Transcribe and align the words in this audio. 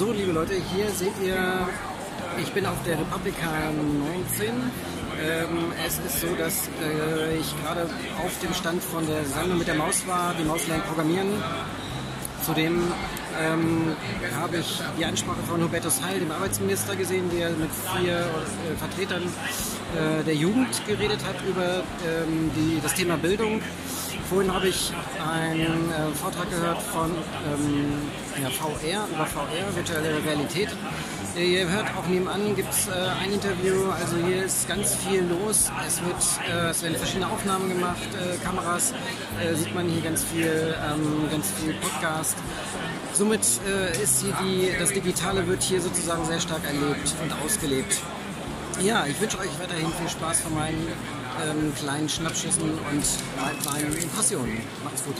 Leute, 0.00 0.54
hier 0.74 0.88
seht 0.90 1.12
ihr, 1.22 1.68
ich 2.40 2.50
bin 2.52 2.64
auf 2.64 2.76
der 2.86 2.98
Republika 2.98 3.70
19. 3.70 4.48
Ähm, 4.48 5.72
es 5.86 5.98
ist 5.98 6.20
so, 6.20 6.34
dass 6.34 6.68
äh, 6.82 7.36
ich 7.36 7.54
gerade 7.62 7.82
auf 8.24 8.38
dem 8.40 8.54
Stand 8.54 8.82
von 8.82 9.06
der 9.06 9.24
Sendung 9.24 9.58
mit 9.58 9.68
der 9.68 9.74
Maus 9.74 10.06
war, 10.06 10.34
die 10.34 10.44
Maus 10.44 10.66
lernt 10.66 10.86
programmieren. 10.86 11.28
Zudem 12.44 12.82
ähm, 13.40 13.94
habe 14.34 14.56
ich 14.58 14.80
die 14.98 15.04
Ansprache 15.04 15.42
von 15.46 15.62
Hubertus 15.62 16.02
Heil, 16.02 16.20
dem 16.20 16.32
Arbeitsminister, 16.32 16.96
gesehen, 16.96 17.30
der 17.30 17.50
mit 17.50 17.70
vier 17.94 18.16
äh, 18.16 18.76
Vertretern 18.78 19.22
äh, 19.22 20.24
der 20.24 20.34
Jugend 20.34 20.84
geredet 20.86 21.20
hat 21.24 21.36
über 21.46 21.84
ähm, 22.04 22.50
die, 22.56 22.80
das 22.82 22.94
Thema 22.94 23.16
Bildung. 23.16 23.60
Vorhin 24.28 24.52
habe 24.52 24.68
ich 24.68 24.92
einen 25.20 25.90
äh, 25.90 26.14
Vortrag 26.14 26.50
gehört 26.50 26.80
von 26.82 27.10
ähm, 27.10 28.10
ja, 28.42 28.50
VR, 28.50 29.06
über 29.14 29.26
VR, 29.26 29.74
virtuelle 29.74 30.24
Realität. 30.24 30.68
Ihr 31.36 31.66
hört 31.66 31.86
auch 31.96 32.06
nebenan 32.08 32.54
gibt 32.54 32.70
es 32.70 32.88
äh, 32.88 32.92
ein 33.22 33.32
Interview, 33.32 33.90
also 33.90 34.16
hier 34.26 34.44
ist 34.44 34.68
ganz 34.68 34.94
viel 34.96 35.24
los. 35.24 35.70
Es, 35.86 36.02
wird, 36.04 36.16
äh, 36.50 36.70
es 36.70 36.82
werden 36.82 36.96
verschiedene 36.96 37.28
Aufnahmen 37.28 37.70
gemacht, 37.70 38.08
äh, 38.14 38.36
Kameras, 38.44 38.92
äh, 39.40 39.54
sieht 39.54 39.74
man 39.74 39.88
hier 39.88 40.02
ganz 40.02 40.24
viel, 40.24 40.74
ähm, 40.86 41.30
ganz 41.30 41.50
viel 41.52 41.72
Podcast. 41.74 42.36
Somit 43.14 43.40
äh, 43.66 44.02
ist 44.02 44.22
hier 44.22 44.36
die, 44.42 44.78
das 44.78 44.92
Digitale 44.92 45.46
wird 45.46 45.62
hier 45.62 45.80
sozusagen 45.80 46.24
sehr 46.26 46.40
stark 46.40 46.64
erlebt 46.64 47.14
und 47.22 47.32
ausgelebt. 47.44 48.02
Ja, 48.80 49.06
ich 49.06 49.20
wünsche 49.20 49.38
euch 49.38 49.58
weiterhin 49.60 49.92
viel 49.92 50.08
Spaß 50.08 50.40
von 50.40 50.54
meinen 50.54 50.88
ähm, 51.46 51.72
kleinen 51.76 52.08
Schnappschüssen 52.08 52.62
und 52.62 53.04
meinen 53.64 53.96
Impressionen. 53.96 54.60
Macht's 54.82 55.04
gut. 55.04 55.16